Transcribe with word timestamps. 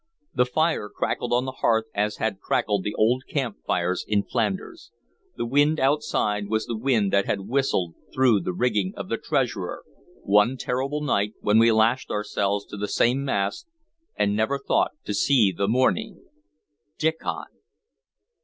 The 0.33 0.47
fire 0.47 0.89
crackled 0.89 1.31
on 1.31 1.45
the 1.45 1.51
hearth 1.61 1.85
as 1.93 2.17
had 2.17 2.39
crackled 2.39 2.81
the 2.83 2.95
old 2.95 3.21
camp 3.29 3.57
fires 3.67 4.03
in 4.07 4.23
Flanders; 4.23 4.89
the 5.37 5.45
wind 5.45 5.79
outside 5.79 6.47
was 6.47 6.65
the 6.65 6.75
wind 6.75 7.13
that 7.13 7.27
had 7.27 7.41
whistled 7.47 7.93
through 8.11 8.39
the 8.39 8.51
rigging 8.51 8.93
of 8.97 9.09
the 9.09 9.19
Treasurer, 9.19 9.83
one 10.23 10.57
terrible 10.57 11.01
night 11.03 11.35
when 11.41 11.59
we 11.59 11.71
lashed 11.71 12.09
ourselves 12.09 12.65
to 12.65 12.77
the 12.77 12.87
same 12.87 13.23
mast 13.23 13.67
and 14.15 14.35
never 14.35 14.57
thought 14.57 14.89
to 15.05 15.13
see 15.13 15.51
the 15.55 15.67
morning. 15.67 16.19
Diccon! 16.97 17.45